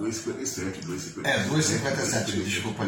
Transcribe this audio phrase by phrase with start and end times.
[0.00, 1.26] 2,57, 2,57.
[1.26, 2.84] É, 2,57, desculpa.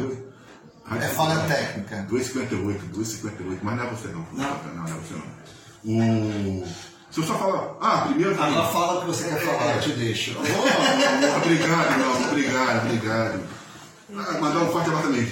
[1.01, 2.07] É falha técnica.
[2.11, 4.27] 2,58, 2,58, mas não é você não.
[4.33, 5.43] Não, não, não é você não.
[5.85, 6.67] O...
[7.11, 8.43] Se eu só falar, ah, primeiro.
[8.43, 10.31] Agora fala o que você quer falar, eu te deixo.
[11.37, 13.41] Obrigado, não, obrigado, obrigado.
[14.17, 15.29] Ah, mandar um forte abraço também.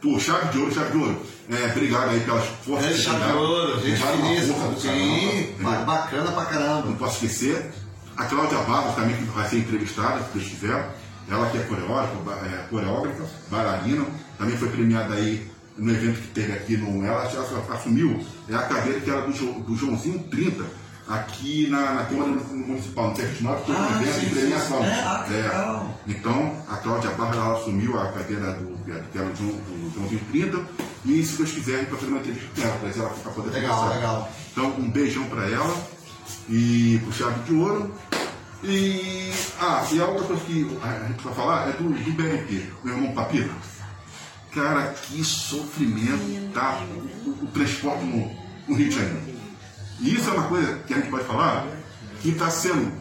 [0.00, 1.22] Pô, chave de ouro, chave de ouro.
[1.48, 2.90] É, obrigado aí pelas forças.
[2.90, 4.76] É, chave de ouro, gente finíssima.
[4.80, 5.54] Sim,
[5.86, 6.88] bacana pra caramba.
[6.88, 7.70] Não posso esquecer.
[8.16, 10.90] A Cláudia Barros também, que vai ser entrevistada, se Deus quiser.
[11.28, 14.04] Ela que é coreógrafa, é, coreógrafa, bailarina,
[14.38, 17.04] também foi premiada aí no evento que teve aqui no.
[17.04, 20.64] Ela, ela assumiu é a cadeira que era do, do Joãozinho 30,
[21.08, 24.84] aqui na, na Câmara Municipal, no Festival, foi um Ah, evento de premiação.
[24.84, 25.36] É, ah, que É.
[25.42, 25.98] legal.
[26.06, 30.60] Então, a Cláudia Barra ela assumiu a cadeira do, que era do, do Joãozinho 30,
[31.06, 33.32] e se Deus quiser, a gente vai fazer uma entrevista com ela, trazer ela para
[33.32, 33.94] poder Legal, conversar.
[33.96, 34.32] legal.
[34.52, 35.76] Então, um beijão para ela
[36.48, 37.92] e pro Chave de Ouro.
[38.62, 42.72] E, ah, e a outra coisa que a gente vai falar é do, do BRT,
[42.84, 43.52] meu irmão Papito.
[44.54, 46.80] Cara, que sofrimento tá
[47.24, 48.30] o, o transporte no,
[48.68, 49.40] no Rio de Janeiro.
[50.00, 51.66] E isso é uma coisa que a gente pode falar
[52.20, 52.92] que está sendo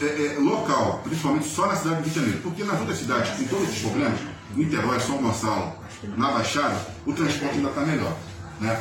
[0.00, 2.40] é, é, local, principalmente só na cidade do Rio de Janeiro.
[2.42, 4.20] Porque nas outras cidades, com todos esses problemas,
[4.54, 5.74] Niterói, São Gonçalo,
[6.16, 8.16] na Baixada, o transporte ainda está melhor.
[8.60, 8.80] Né?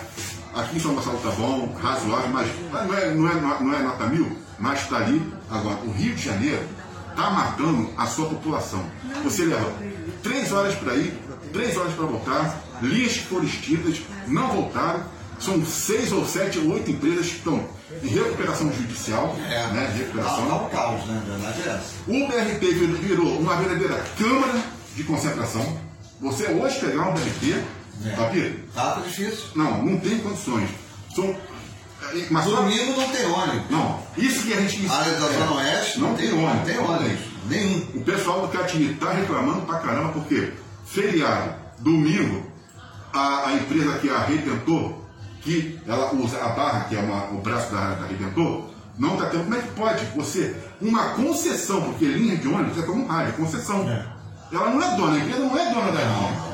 [0.53, 3.81] Aqui em São Gonçalo está bom, razoável, mas mas não é, não é, não é
[3.81, 5.38] nota mil, mas está ali.
[5.49, 6.63] Agora, o Rio de Janeiro
[7.09, 8.83] está matando a sua população.
[9.23, 9.71] Você leva
[10.23, 11.13] três horas para ir,
[11.51, 15.03] três horas para voltar, linhas que foram extintas, não voltaram.
[15.39, 17.65] São seis ou sete ou oito empresas que estão
[18.03, 20.47] em recuperação judicial, É, né, de tá, recuperação.
[20.47, 21.23] tá um caos, né?
[21.25, 21.93] Verdade é essa.
[22.07, 24.59] O BRT vir- virou uma verdadeira câmara
[24.97, 25.77] de concentração.
[26.19, 27.55] Você hoje pegar um BRT,
[28.05, 28.09] É.
[28.15, 29.45] Papito, Tá, tá difícil.
[29.55, 30.69] não, não tem condições.
[31.15, 31.35] São,
[32.29, 33.69] mas Domingo não tem ônibus.
[33.69, 34.87] não, isso que a gente.
[34.89, 36.53] A área da é, Zona Oeste não tem ônibus.
[36.55, 37.19] Não tem ônibus.
[37.49, 37.79] Nenhum.
[37.95, 40.53] O pessoal do Catini está reclamando pra caramba, porque
[40.85, 42.45] feriado, domingo,
[43.13, 44.93] a, a empresa que é a Redentor,
[45.41, 48.65] que ela usa a barra, que é uma- o braço da, da Redentor,
[48.97, 49.43] não está tendo.
[49.45, 53.37] Como é que pode você, uma concessão, porque linha de ônibus é como rádio, é
[53.37, 53.89] concessão.
[53.89, 54.05] É.
[54.51, 56.48] Ela não é dona, a empresa não é dona da linha.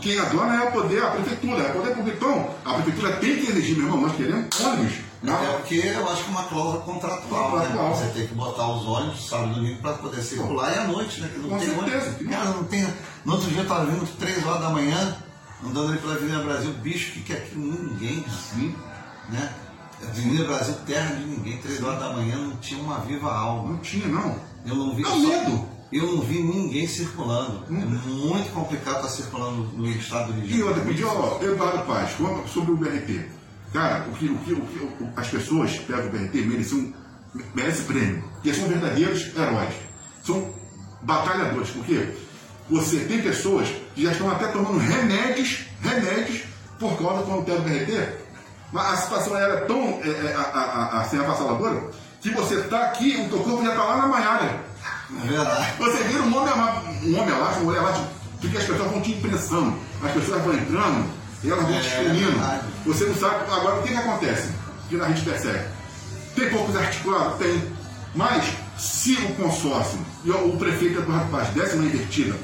[0.00, 2.16] Quem dona é o poder, a prefeitura, é o poder público.
[2.18, 4.92] Então, a prefeitura tem que exigir, meu irmão, nós queremos ônibus.
[5.22, 7.90] Não, É porque eu acho que é uma cláusula contratual, Contratual.
[7.90, 7.94] né?
[7.96, 11.20] Você tem que botar os ônibus sábado e domingo para poder circular e à noite,
[11.20, 11.30] né?
[11.32, 12.06] Que não Com tem certeza.
[12.06, 12.28] ônibus.
[12.36, 12.88] Cara, não tem.
[13.24, 15.16] No outro dia eu estava vindo 3 horas da manhã,
[15.64, 17.62] andando ali pela Avenida Brasil, bicho, que, que é aquilo?
[17.64, 18.74] Ninguém, Sim.
[19.28, 19.52] né?
[20.02, 23.70] Avenida Brasil, terra de ninguém, 3 horas da manhã não tinha uma viva alma.
[23.70, 24.36] não tinha, não.
[24.66, 25.68] Eu não vi É o medo.
[25.92, 27.64] Eu não vi ninguém circulando.
[27.68, 31.38] É muito complicado estar circulando no estado do Rio de E outra, Janeiro.
[31.38, 32.10] pediu, Eduardo Paz,
[32.46, 33.28] sobre o BRT.
[33.72, 36.94] Cara, o que, o que, o que as pessoas pegam o BRT merecem,
[37.54, 38.24] merecem prêmio.
[38.34, 39.74] Porque são verdadeiros heróis.
[40.24, 40.50] São
[41.02, 41.70] batalhadores.
[41.70, 42.08] Porque
[42.70, 46.42] você tem pessoas que já estão até tomando remédios, remédios,
[46.78, 48.08] por causa quando pega o BRT.
[48.72, 51.90] Mas a situação era tão é, é, a, a, a, assim, avassaladora
[52.22, 54.60] que você está aqui, o teu corpo já está lá na Maiara.
[55.24, 55.72] É verdade.
[55.78, 56.54] Você vira um homem,
[57.04, 58.06] um homem elástico, um mulher elástico,
[58.40, 61.10] porque as pessoas vão te impressando, as pessoas vão entrando,
[61.44, 62.30] e elas vão É, te exprimindo.
[62.32, 62.62] verdade.
[62.86, 63.50] Você não sabe.
[63.52, 64.48] Agora, o que, que acontece?
[64.88, 65.64] Que a gente percebe?
[66.34, 67.38] Tem poucos articulados?
[67.38, 67.62] Tem.
[68.14, 68.44] Mas,
[68.78, 72.34] se o consórcio e o, o prefeito Eduardo Paz desse uma invertida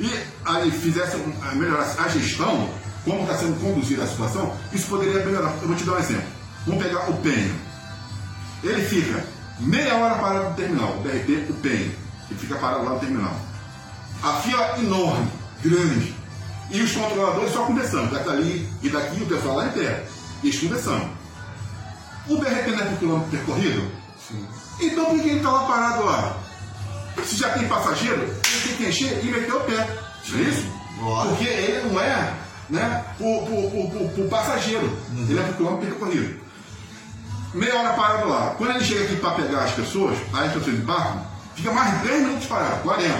[0.00, 0.10] e
[0.44, 1.16] aí fizesse,
[1.54, 2.68] melhorasse a gestão,
[3.04, 5.52] como está sendo conduzida a situação, isso poderia melhorar.
[5.60, 6.28] Eu vou te dar um exemplo.
[6.66, 7.50] Vamos pegar o Penha.
[8.62, 9.24] Ele fica
[9.60, 11.90] meia hora parado no terminal, o BRT, o PEN.
[12.30, 13.34] Ele fica parado lá no terminal.
[14.22, 15.30] A fila enorme,
[15.62, 16.14] grande.
[16.70, 20.04] E os controladores só conversando, daqui e daqui o pessoal lá em pé.
[20.42, 21.08] E eles conversando.
[22.28, 23.90] O BRT não é por quilômetro percorrido?
[24.28, 24.46] Sim.
[24.80, 26.36] Então por que ele está lá parado lá?
[27.24, 29.98] Se já tem passageiro, ele tem que encher e meter o pé.
[30.28, 30.66] Não é isso?
[31.00, 31.34] Lógico.
[31.36, 32.34] Porque ele não é
[32.68, 36.38] né, por, por, por, por- passageiro, ele é por quilômetro percorrido.
[37.54, 38.54] Meia hora parado lá.
[38.58, 41.26] Quando ele chega aqui para pegar as pessoas, aí as pessoas embarcam,
[41.58, 43.14] fica mais 10 minutos parado, 40.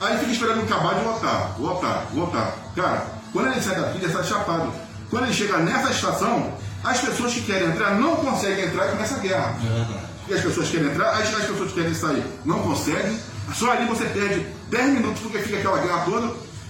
[0.00, 2.54] Aí fica esperando acabar de lotar, lotar, lotar.
[2.76, 4.72] Cara, quando ele sai daqui, ele sai chapado.
[5.08, 6.54] Quando ele chega nessa estação,
[6.84, 9.56] as pessoas que querem entrar não conseguem entrar e começa a guerra.
[9.64, 10.30] É.
[10.30, 13.18] E as pessoas querem entrar, as, as pessoas que querem sair não conseguem.
[13.54, 16.26] Só ali você perde 10 minutos porque fica aquela guerra toda.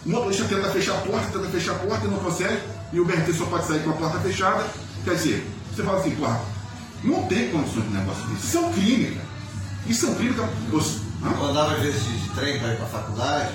[0.06, 2.58] O motorista tenta fechar a porta, tenta fechar a porta e não consegue.
[2.92, 4.64] E o BRT só pode sair com a porta fechada.
[5.04, 6.40] Quer dizer, você fala assim, porra,
[7.04, 8.46] não tem condições de negócio desse.
[8.46, 9.29] Isso é um crime, cara.
[9.86, 10.34] Isso é um crime.
[10.34, 10.48] cara.
[10.72, 13.54] Eu- andava às vezes de, trem para ir para a faculdade,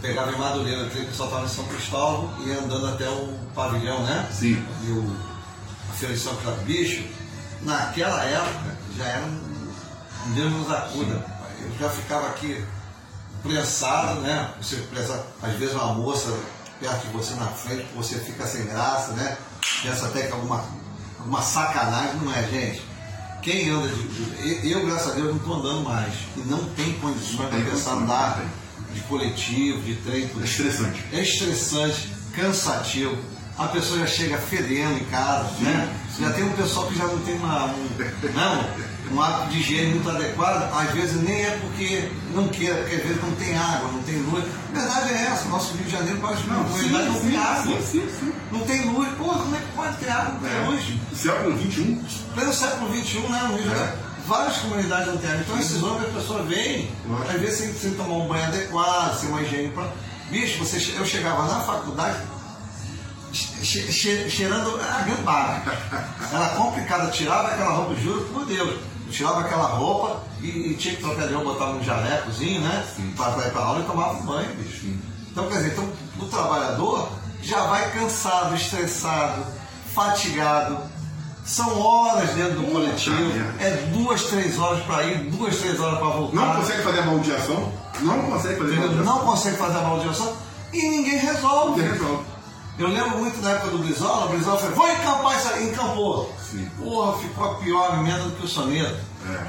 [0.00, 3.36] pegava em Madureira, o trem que soltava em São Cristóvão e ia andando até o
[3.54, 4.28] pavilhão, né?
[4.32, 4.64] Sim.
[4.84, 5.16] E o,
[5.90, 6.64] a Feira de São Cristóvão.
[6.64, 7.04] Bicho,
[7.62, 9.40] naquela época já era um,
[10.34, 11.24] Deus nos acuda.
[11.62, 12.64] Eu já ficava aqui
[13.42, 14.50] prensado, né?
[14.60, 16.32] Você prensa, às vezes uma moça
[16.78, 19.36] perto de você na frente, você fica sem graça, né?
[19.82, 20.64] Pensa até que alguma,
[21.18, 22.82] alguma sacanagem, não é, gente?
[23.42, 24.70] Quem anda de.
[24.70, 26.12] eu, graças a Deus, não estou andando mais.
[26.36, 28.44] E não tem condições de começar a andar
[28.92, 30.30] de coletivo, de trem.
[30.40, 31.04] É estressante.
[31.12, 33.16] É estressante, cansativo.
[33.56, 35.94] A pessoa já chega fedendo em casa, sim, né?
[36.16, 36.24] Sim.
[36.24, 37.88] Já tem um pessoal que já não tem uma, um,
[38.34, 42.94] não, um hábito de higiene muito adequado, às vezes nem é porque não queira, porque
[42.94, 44.44] às vezes não tem água, não tem luz.
[44.70, 47.82] A verdade é essa, nosso Rio de Janeiro quase não, comunidade não tem água.
[47.82, 49.08] Sim, sim, Não tem luz.
[49.16, 50.32] Pô, como é que pode ter água?
[50.34, 50.66] Não tem é.
[50.66, 50.84] luz.
[51.14, 52.00] Século XXI?
[52.34, 53.42] Pleno século XXI, né?
[53.42, 54.06] No Rio de Janeiro.
[54.06, 55.42] É várias comunidades não têm água.
[55.42, 56.88] Então esses homens a pessoa vem,
[57.28, 59.90] às vezes sem, sem tomar um banho adequado, sem uma higiene para.
[60.30, 62.16] Bicho, você, eu chegava na faculdade
[63.32, 65.62] che, che, cheirando a gambara.
[66.32, 68.78] Era complicado, tirava aquela roupa, juro por Deus.
[69.06, 72.86] Eu tirava aquela roupa e, e tinha que trocar de roupa, botava um jalecozinho, né?
[73.16, 74.86] Para ir para aula e tomava um banho, bicho.
[75.32, 77.10] Então, quer dizer, então, o trabalhador
[77.42, 79.44] já vai cansado, estressado,
[79.94, 80.78] fatigado,
[81.44, 86.08] são horas dentro do coletivo, é duas, três horas para ir, duas, três horas para
[86.08, 86.36] voltar.
[86.36, 87.72] Não consegue fazer a baldeação?
[88.00, 89.04] Não consegue fazer a baldeação?
[89.04, 90.36] Não consegue fazer a baldeação
[90.72, 91.80] e ninguém resolve.
[91.80, 92.24] Ninguém resolve.
[92.78, 96.34] Eu lembro muito da época do Brizola, o Brizola falou, vou encampar isso aí, encampou.
[96.50, 96.66] Sim.
[96.78, 98.96] Porra, ficou a pior emenda do que o soneto.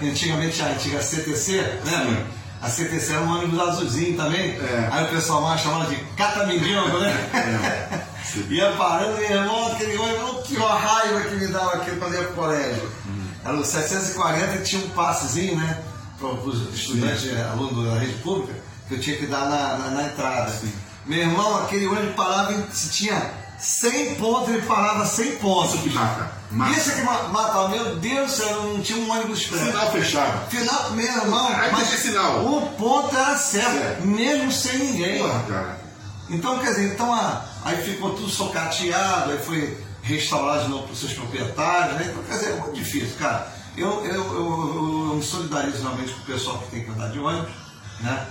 [0.01, 0.05] É.
[0.05, 2.25] Antigamente a antiga CTC, lembra?
[2.61, 4.51] A CTC era um ônibus azulzinho também.
[4.51, 4.89] É.
[4.91, 7.29] Aí o pessoal mais chamava de catamindingo, né?
[7.33, 8.11] É.
[8.49, 12.33] ia parando, e irmão, aquele ônibus, que raiva que me dava aquilo quando ia pro
[12.33, 12.91] colégio.
[13.07, 13.27] Hum.
[13.43, 15.81] Era o 740 e tinha um passezinho, né?
[16.19, 17.41] Para os estudantes, Sim.
[17.41, 18.53] alunos da rede pública,
[18.87, 20.51] que eu tinha que dar na, na, na entrada.
[20.51, 20.71] Sim.
[21.05, 25.75] Meu irmão, aquele ônibus parava, se tinha 100 pontos, ele parava 100 pontos.
[25.75, 26.31] Isso que mata.
[26.49, 26.71] mata.
[26.71, 27.67] Isso que mata.
[27.67, 29.65] Meu Deus do céu, não tinha um ônibus expresso.
[29.65, 30.49] Sinal fechado.
[30.49, 32.43] Final, meu irmão, Aí mas sinal.
[32.43, 35.19] o ponto era certo, mesmo sem ninguém.
[35.19, 35.81] Porra, cara.
[36.29, 40.93] Então, quer dizer, então, a, aí ficou tudo socateado, aí foi restaurado de novo para
[40.93, 42.07] os seus proprietários, né?
[42.09, 43.47] Então, quer dizer, é muito difícil, cara.
[43.77, 47.19] Eu, eu, eu, eu, me solidarizo realmente com o pessoal que tem que andar de
[47.19, 47.51] ônibus,
[47.99, 48.27] né?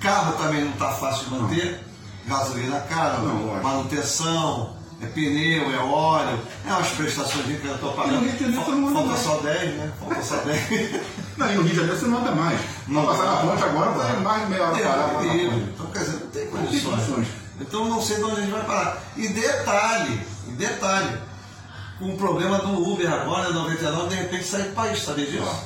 [0.00, 1.72] Carro também não está fácil de manter.
[1.72, 1.93] Não
[2.26, 8.24] gasolina cara, não, manutenção, é pneu, é óleo, é umas prestações que eu estou pagando.
[8.24, 9.92] E no Rio de você não Falta só 10, né?
[10.00, 11.14] Falta só 10.
[11.36, 12.60] Não, e no Rio de Janeiro você não anda mais.
[12.86, 15.24] Não passar na ponte agora, vai mais meia hora parado.
[15.26, 17.26] Então, quer dizer, não tem condições.
[17.60, 19.02] Então não sei de onde a gente vai parar.
[19.16, 21.18] E detalhe, e detalhe,
[21.98, 25.64] com o problema do Uber agora, 99, de repente sai do país, sabia disso?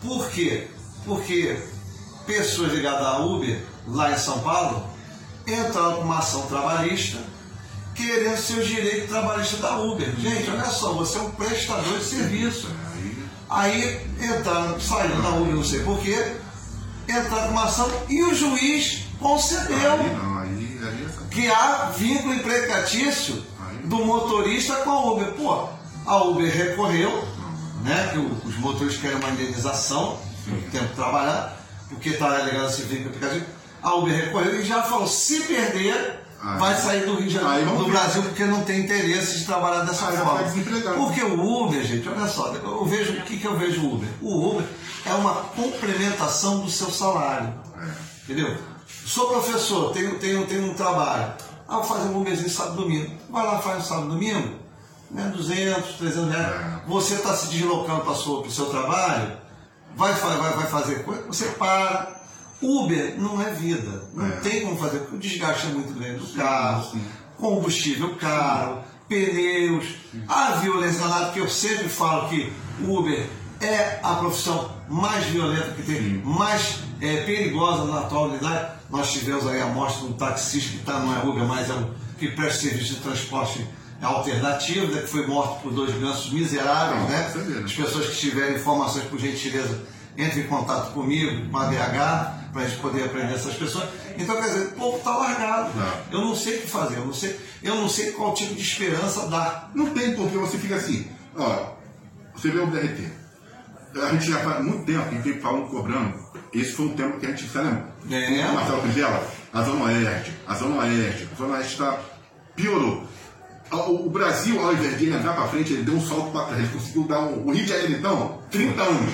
[0.00, 0.68] Por quê?
[1.04, 1.58] Porque
[2.26, 4.93] pessoas ligadas à Uber, lá em São Paulo,
[5.46, 7.18] entraram com uma ação trabalhista
[7.94, 10.12] querendo seus direitos trabalhistas da Uber.
[10.18, 12.68] Gente, olha só, você é um prestador de serviço.
[13.48, 16.34] Aí entraram, saíram da Uber, não sei porquê,
[17.08, 19.98] entraram com uma ação e o juiz concedeu
[21.30, 23.44] que há vínculo empregatício
[23.84, 25.32] do motorista com a Uber.
[25.32, 25.68] Pô,
[26.06, 27.26] a Uber recorreu,
[27.82, 31.56] né, que os motoristas querem uma indenização pelo tempo trabalhar,
[31.88, 33.53] porque está alegando esse vínculo empregatício
[33.84, 37.76] a Uber recorreu e já falou, se perder, ah, vai sair do Rio de Janeiro,
[37.76, 40.42] do Brasil, porque não tem interesse de trabalhar dessa aí forma.
[40.94, 44.08] Porque o Uber, gente, olha só, eu vejo, o que, que eu vejo o Uber?
[44.22, 44.66] O Uber
[45.04, 47.52] é uma complementação do seu salário.
[47.78, 47.90] É.
[48.24, 48.56] Entendeu?
[49.04, 51.34] Sou professor, tenho, tenho, tenho um trabalho.
[51.68, 53.10] Ah, vou fazer um Uberzinho sábado e domingo.
[53.28, 54.54] Vai lá, faz um sábado e domingo,
[55.10, 56.54] né, 200, 300 reais.
[56.54, 56.80] É.
[56.86, 59.36] Você está se deslocando para o seu trabalho,
[59.94, 62.23] vai, vai, vai fazer coisa, você para,
[62.62, 64.04] Uber não é vida.
[64.14, 64.30] Não é.
[64.36, 67.04] tem como fazer, porque o desgaste é muito grande do carro, sim.
[67.36, 70.22] combustível caro, pneus, sim.
[70.28, 73.26] a violência lá, que eu sempre falo que Uber
[73.60, 76.22] é a profissão mais violenta que tem, sim.
[76.24, 78.74] mais é, perigosa na atualidade.
[78.90, 81.74] Nós tivemos aí a morte de um taxista que tá, não é Uber, mas é
[81.74, 83.66] um que presta serviço de transporte
[84.00, 87.62] alternativo, né, que foi morto por dois gansos miseráveis, não, né?
[87.64, 89.82] As pessoas que tiverem informações, por gentileza,
[90.16, 93.88] entre em contato comigo, com a DH, para a gente poder aprender essas pessoas.
[94.16, 95.72] Então, quer dizer, o povo está largado.
[96.10, 98.62] Eu não sei o que fazer, eu não sei, eu não sei qual tipo de
[98.62, 99.72] esperança dar.
[99.74, 101.06] Não tem porque você fica assim,
[101.36, 101.72] ó,
[102.34, 103.10] você vê o DRT.
[104.00, 106.14] A gente já faz muito tempo que tem falando cobrando.
[106.52, 107.92] Esse foi um tempo que a gente lembra.
[108.10, 108.46] É.
[108.48, 112.00] O Marcelo Crivella, a Zona Oeste, a Zona Oeste, a Zona Oeste está
[112.54, 113.04] piorou.
[113.72, 116.60] O Brasil, ao invés de entrar para frente, ele deu um salto para trás.
[116.60, 117.44] Ele conseguiu dar um.
[117.46, 119.12] O Rio de Janeiro, então, 30 anos.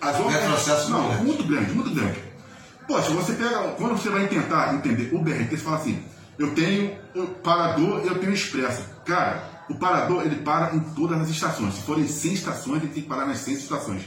[0.00, 2.25] A zona, Retrocesso não, muito grande, muito grande.
[2.86, 6.04] Poxa, você pega, quando você vai tentar entender o BRT, você fala assim,
[6.38, 8.82] eu tenho o parador, eu tenho expresso.
[9.04, 11.74] Cara, o parador ele para em todas as estações.
[11.74, 14.02] Se forem 100 estações, ele tem que parar nas 100 estações.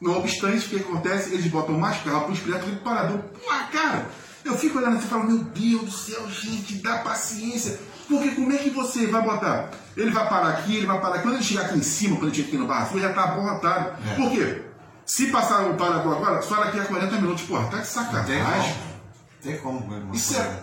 [0.00, 1.32] Não obstante, o que acontece?
[1.32, 3.18] Eles botam mais carro para os pretos e parador.
[3.18, 4.06] Pô, cara,
[4.44, 7.80] eu fico olhando assim e falo, meu Deus do céu, gente, dá paciência.
[8.06, 9.70] Porque como é que você vai botar?
[9.96, 11.22] Ele vai parar aqui, ele vai parar aqui.
[11.22, 13.24] Quando ele chegar aqui em cima, quando ele chegar aqui no Barra Sul, já tá
[13.24, 13.96] aborrotado.
[14.10, 14.14] É.
[14.14, 14.62] Por quê?
[15.08, 17.42] Se passar o parador agora, só daqui a 40 minutos.
[17.44, 18.74] Porra, tá de Tem sacanagem.
[18.74, 19.42] como.
[19.42, 20.14] Tem como, meu irmão.
[20.14, 20.60] Isso é.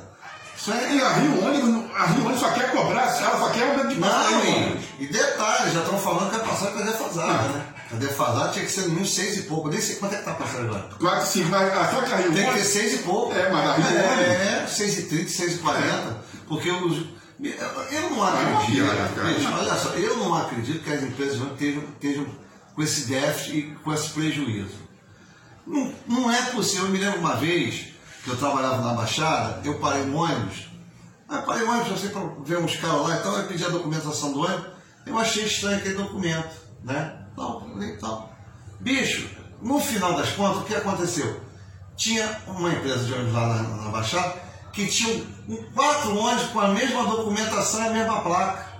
[0.55, 0.93] Isso é.
[0.95, 3.99] E a Rio Ônibus, a Rio Ônibus só quer cobrar, ela só quer aumento de
[3.99, 4.77] Não, passagem.
[4.99, 7.65] e, detalhe, já estão falando que a passagem está defasada, né?
[7.91, 9.67] A defasada tinha que ser no mínimo seis e pouco.
[9.69, 10.89] Nem sei quanto é que tá a passagem agora.
[10.99, 12.67] 4, 5, mas ah, só que a Rio Tem que ter Ônibus.
[12.67, 13.33] seis e pouco.
[13.33, 16.17] É, mas a Rio É, seis e trinta, seis e quarenta.
[16.47, 17.03] Porque os...
[17.91, 18.83] Eu não acredito,
[19.59, 22.25] olha só, eu não acredito que as empresas não estejam, estejam
[22.75, 24.75] com esse déficit e com esse prejuízo.
[25.65, 26.85] Não, não é possível.
[26.85, 27.87] Eu me lembro uma vez
[28.23, 30.67] que eu trabalhava na Baixada, eu parei um ônibus.
[31.27, 34.31] Aí parei um ônibus, assim, para ver uns caras lá, então eu pedi a documentação
[34.33, 34.67] do ônibus.
[35.05, 37.25] Eu achei estranho aquele documento, né?
[37.37, 38.29] Não, então.
[38.79, 39.29] Bicho,
[39.61, 41.41] no final das contas, o que aconteceu?
[41.95, 46.59] Tinha uma empresa de ônibus lá na, na Baixada que tinha um- quatro ônibus com
[46.59, 48.74] a mesma documentação e a mesma placa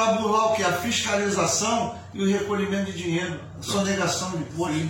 [0.00, 0.62] para burlar o que?
[0.62, 4.88] A fiscalização e o recolhimento de dinheiro, sonegação de imposto.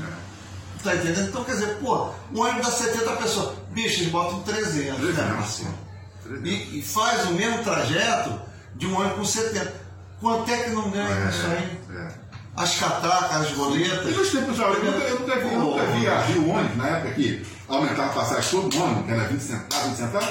[0.85, 1.29] Tá entendendo?
[1.29, 3.59] Então, quer dizer, pô, um ônibus dá 70 pessoas.
[3.71, 5.75] Bicho, eles botam 300, né, 300, Marcelo?
[6.23, 6.51] 300.
[6.51, 8.41] E, e faz o mesmo trajeto
[8.77, 9.73] de um ônibus com 70.
[10.21, 11.79] Quanto é que não ganha isso aí?
[11.97, 12.09] É.
[12.57, 14.17] As catacas, as E goletas.
[14.17, 17.15] nos tempos eu nunca, eu nunca vi, eu nunca vi a Rio Ônibus na época
[17.15, 20.29] que aumentava a passagem todo ano, que era 20 centavos, 20 centavos.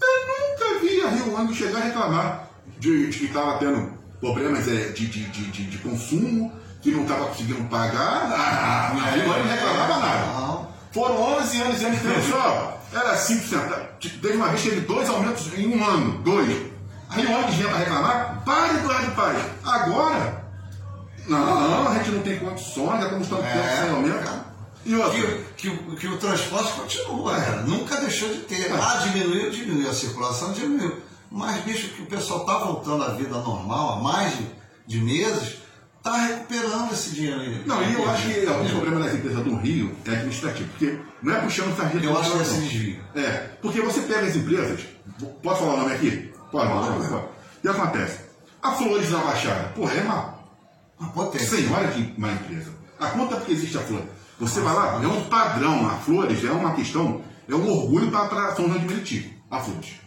[0.00, 2.48] Eu nunca vi a Rio Ônibus chegar a reclamar
[2.78, 6.50] de, de que estava tendo problemas é, de, de, de, de- de consumo,
[6.80, 8.30] que não estava conseguindo pagar.
[8.32, 10.26] Ah, a Rio Ônibus não reclamava nada.
[10.32, 10.68] Não.
[10.92, 12.80] Foram 11 anos e tendo só.
[12.94, 13.86] Era 5 centavos.
[14.00, 16.18] Teve uma vez que teve dois aumentos em um ano.
[16.22, 16.56] Dois.
[17.10, 18.42] Aí o ônibus vinha para reclamar.
[18.44, 19.38] Pare, Eduardo Paz.
[19.64, 20.42] Agora.
[21.28, 23.52] Não, a gente não tem condições, já estamos tanto É.
[23.52, 24.44] tempo sem aumento.
[24.84, 25.12] E outra.
[25.12, 27.62] Que, que, o- que o transporte continua, cara.
[27.62, 28.72] Nunca deixou de ter.
[28.72, 29.88] Ah, diminuiu, diminuiu.
[29.90, 30.96] A circulação diminuiu.
[31.32, 34.46] Mas, bicho, que o pessoal está voltando à vida normal há mais de,
[34.86, 35.56] de meses,
[35.98, 37.62] está recuperando esse dinheiro aí.
[37.66, 41.34] Não, e eu acho que algum problema das empresas do Rio é administrativo, porque não
[41.34, 42.04] é puxando sargento.
[42.04, 43.04] Eu acho que é esse desvio.
[43.14, 43.30] É,
[43.62, 44.80] porque você pega as empresas,
[45.42, 46.32] posso falar o nome aqui?
[46.50, 47.08] Pode, Pode.
[47.08, 47.14] pode.
[47.14, 47.28] O
[47.62, 48.18] que acontece?
[48.62, 50.34] A Flores da Baixada, porra, é uma
[51.00, 51.56] Uma potência.
[51.56, 52.70] senhora de uma empresa.
[53.00, 54.02] A conta porque existe a Flor.
[54.38, 55.86] Você vai lá, é um padrão.
[55.88, 59.36] A Flores é uma questão, é um orgulho para São João de Meriti.
[59.50, 60.01] A Flores.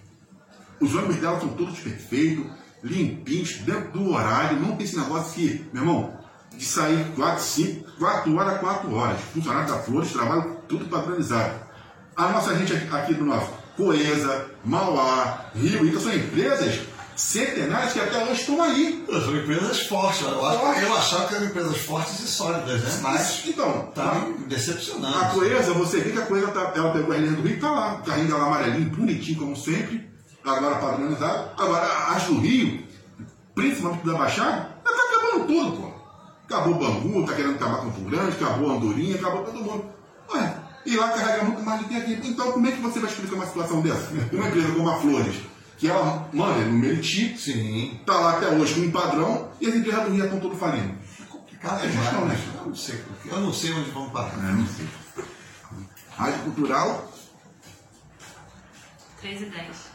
[0.79, 2.45] Os ônibus dela são todos perfeitos,
[2.83, 4.59] limpinhos, dentro do horário.
[4.59, 6.19] Não tem esse negócio que, meu irmão,
[6.55, 9.19] de sair 4, 5, 4 horas, 4 horas.
[9.33, 11.53] Funcionários da Flores trabalham tudo padronizado.
[12.15, 16.79] A nossa gente aqui, do nosso, Coesa, Mauá, Rio, então são empresas
[17.15, 19.03] centenárias que até hoje estão aí.
[19.09, 20.21] São empresas fortes.
[20.21, 22.99] Eu, acho- eu achava que eram empresas fortes e sólidas, né?
[23.01, 25.17] Mas então, tá tá, decepcionando.
[25.17, 27.59] A Coesa, você vê que a Coesa tá, ela pegou a linha do Rio e
[27.59, 27.95] tá lá.
[27.95, 30.09] O carrinho dela amarelinho, bonitinho como sempre.
[30.45, 31.49] Agora padronizado.
[31.57, 32.83] Agora, as do Rio,
[33.55, 35.95] principalmente da Baixada, já tá acabando tudo, pô.
[36.45, 39.85] Acabou o Bangu, tá querendo acabar com o Grande, acabou a Andorinha, acabou todo mundo.
[40.31, 42.19] Ué, e lá carrega muito mais do que aqui.
[42.23, 44.11] Então, como é que você vai explicar uma situação dessa?
[44.31, 45.35] Uma empresa como a Flores,
[45.79, 47.99] que ela, mano, é no Meriti, Sim.
[48.05, 50.93] tá lá até hoje com um padrão, e as empresas do Rio estão todas falindo.
[51.19, 52.39] É complicado É gestão, né?
[52.55, 54.37] Eu não sei, eu não sei onde vamos parar.
[54.37, 54.87] É, não sei.
[56.15, 57.11] Rádio Cultural,
[59.21, 59.94] 3 e 10.